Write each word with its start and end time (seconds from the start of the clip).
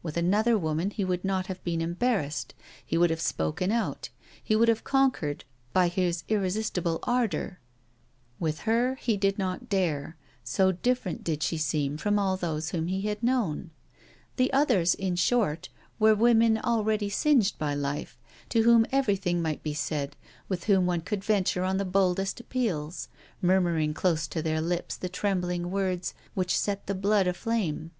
With 0.00 0.16
another 0.16 0.56
woman 0.56 0.90
he 0.92 1.04
would 1.04 1.24
not 1.24 1.46
have 1.48 1.60
been 1.64 1.80
embarrassed; 1.80 2.54
he 2.86 2.96
would 2.96 3.10
have 3.10 3.20
spoken 3.20 3.72
out; 3.72 4.10
he 4.40 4.54
would 4.54 4.68
have 4.68 4.84
conquered 4.84 5.44
by 5.72 5.88
his 5.88 6.22
irresistible 6.28 7.00
ardor; 7.02 7.58
with 8.38 8.60
her 8.60 8.94
he 9.00 9.16
did 9.16 9.38
not 9.40 9.68
dare, 9.68 10.16
so 10.44 10.70
different 10.70 11.24
did 11.24 11.42
she 11.42 11.56
seem 11.58 11.96
from 11.96 12.16
all 12.16 12.36
those 12.36 12.68
whom 12.70 12.86
he 12.86 13.00
had 13.08 13.24
known. 13.24 13.72
The 14.36 14.52
others, 14.52 14.94
in 14.94 15.16
short, 15.16 15.68
were 15.98 16.14
women 16.14 16.58
already 16.58 17.10
singed 17.10 17.58
by 17.58 17.74
life, 17.74 18.16
to 18.50 18.62
whom 18.62 18.86
everything 18.92 19.42
might 19.42 19.64
be 19.64 19.74
said, 19.74 20.14
with 20.48 20.62
whom 20.66 20.86
one 20.86 21.00
could 21.00 21.24
venture 21.24 21.64
on 21.64 21.78
the 21.78 21.84
boldest 21.84 22.38
appeals, 22.38 23.08
murmuring 23.40 23.94
close 23.94 24.28
to 24.28 24.42
their 24.42 24.60
lips 24.60 24.96
the 24.96 25.08
trembling 25.08 25.72
words 25.72 26.14
which 26.34 26.56
set 26.56 26.86
the 26.86 26.94
blood 26.94 27.26
aflame. 27.26 27.90